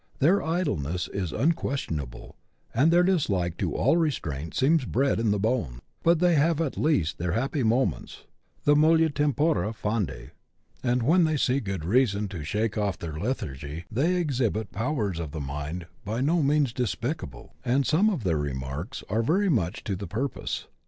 [0.17, 2.35] Their idleness is unquestionable,
[2.73, 6.75] and their dislike to all restraint seems bred in the bone; but they have at
[6.75, 8.23] least their happy moments,
[8.63, 10.31] the" mollia terapora fandi,"
[10.81, 15.39] and, when they see good reason to shake off their lethargy, they exhibit powers of
[15.39, 20.07] mind by no means despicable, and some of their remarks are very much to the
[20.07, 20.65] purpose.